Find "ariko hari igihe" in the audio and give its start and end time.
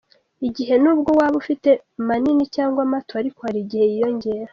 3.21-3.85